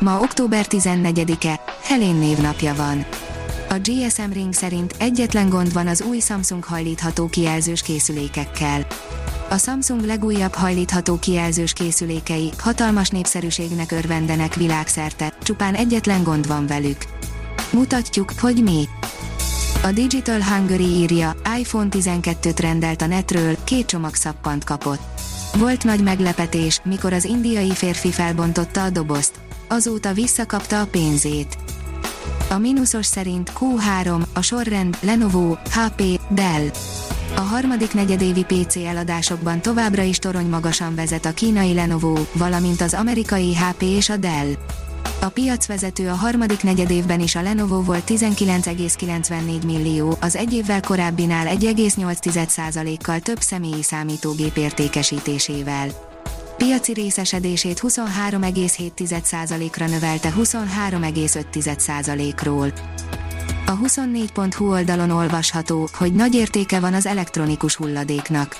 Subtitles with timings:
[0.00, 3.06] Ma október 14-e, Helén névnapja van.
[3.68, 8.86] A GSM Ring szerint egyetlen gond van az új Samsung hajlítható kijelzős készülékekkel.
[9.50, 17.04] A Samsung legújabb hajlítható kijelzős készülékei hatalmas népszerűségnek örvendenek világszerte, csupán egyetlen gond van velük.
[17.72, 18.84] Mutatjuk, hogy mi.
[19.82, 25.00] A Digital Hungary írja, iPhone 12-t rendelt a netről, két csomag szappant kapott.
[25.56, 29.47] Volt nagy meglepetés, mikor az indiai férfi felbontotta a dobozt.
[29.68, 31.58] Azóta visszakapta a pénzét.
[32.50, 36.70] A mínuszos szerint Q3, a sorrend, Lenovo, HP, Dell.
[37.36, 42.94] A harmadik negyedévi PC eladásokban továbbra is torony magasan vezet a kínai Lenovo, valamint az
[42.94, 44.52] amerikai HP és a Dell.
[45.20, 51.46] A piacvezető a harmadik negyedévben is a Lenovo volt 19,94 millió, az egy évvel korábbinál
[51.46, 56.07] 1,8%-kal több személyi számítógép értékesítésével.
[56.58, 62.72] Piaci részesedését 23,7%-ra növelte 23,5%-ról.
[63.66, 68.56] A 24.hu oldalon olvasható, hogy nagy értéke van az elektronikus hulladéknak.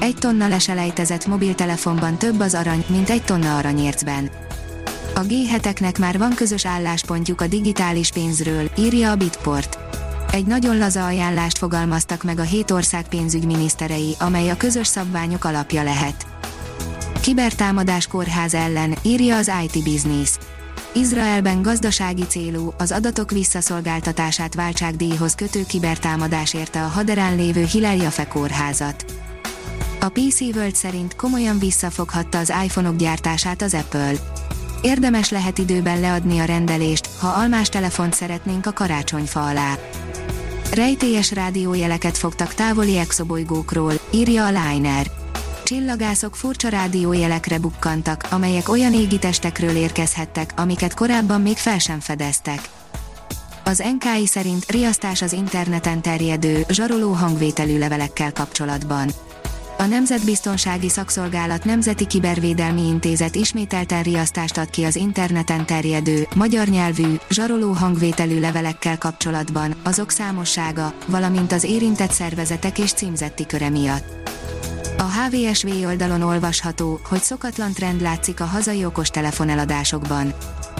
[0.00, 4.30] Egy tonna leselejtezett mobiltelefonban több az arany, mint egy tonna aranyércben.
[5.14, 5.32] A g
[5.98, 9.78] már van közös álláspontjuk a digitális pénzről, írja a Bitport.
[10.32, 15.82] Egy nagyon laza ajánlást fogalmaztak meg a hét ország pénzügyminiszterei, amely a közös szabványok alapja
[15.82, 16.26] lehet.
[17.20, 20.36] Kibertámadás kórház ellen, írja az IT Business.
[20.94, 28.26] Izraelben gazdasági célú, az adatok visszaszolgáltatását váltságdíjhoz kötő kibertámadás érte a haderán lévő Hillel Jafe
[28.26, 29.04] kórházat.
[30.00, 34.12] A PC World szerint komolyan visszafoghatta az iPhone-ok gyártását az Apple
[34.82, 39.78] Érdemes lehet időben leadni a rendelést, ha almás telefont szeretnénk a karácsonyfa alá.
[40.72, 45.17] Rejtélyes rádiójeleket fogtak távoli exobolygókról, írja a Liner.
[45.68, 52.68] Csillagászok furcsa rádiójelekre bukkantak, amelyek olyan égitestekről érkezhettek, amiket korábban még fel sem fedeztek.
[53.64, 59.08] Az NKI szerint riasztás az interneten terjedő, zsaroló hangvételű levelekkel kapcsolatban
[59.78, 67.14] a Nemzetbiztonsági Szakszolgálat Nemzeti Kibervédelmi Intézet ismételten riasztást ad ki az interneten terjedő, magyar nyelvű,
[67.30, 74.27] zsaroló hangvételű levelekkel kapcsolatban, azok számossága, valamint az érintett szervezetek és címzetti köre miatt.
[74.98, 80.34] A HVSV oldalon olvasható, hogy szokatlan trend látszik a hazai okostelefon eladásokban.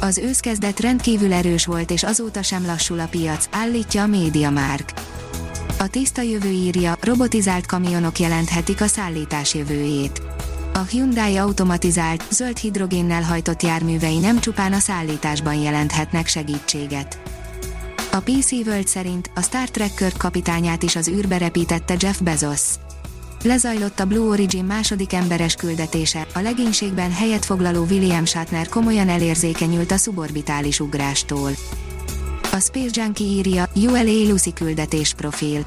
[0.00, 4.92] Az őszkezdet rendkívül erős volt és azóta sem lassul a piac, állítja a MediaMark.
[5.78, 10.22] A tiszta jövő írja, robotizált kamionok jelenthetik a szállítás jövőjét.
[10.74, 17.20] A Hyundai automatizált, zöld hidrogénnel hajtott járművei nem csupán a szállításban jelenthetnek segítséget.
[18.12, 22.60] A PC World szerint a Star Trek kapitányát is az űrbe repítette Jeff Bezos.
[23.44, 29.90] Lezajlott a Blue Origin második emberes küldetése, a legénységben helyet foglaló William Shatner komolyan elérzékenyült
[29.90, 31.50] a szuborbitális ugrástól.
[32.52, 35.66] A Space Junkie írja, ULA Lucy küldetés profil.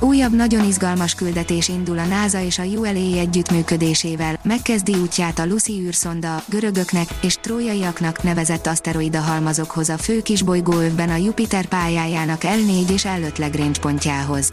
[0.00, 5.80] Újabb nagyon izgalmas küldetés indul a NASA és a ULA együttműködésével, megkezdi útját a Lucy
[5.80, 13.06] űrszonda, görögöknek és trójaiaknak nevezett aszteroida halmazokhoz a fő kisbolygóövben a Jupiter pályájának L4 és
[13.06, 14.52] L5 Lagrange pontjához.